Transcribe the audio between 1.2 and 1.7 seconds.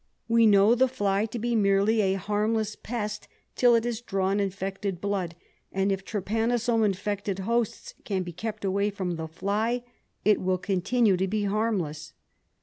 to be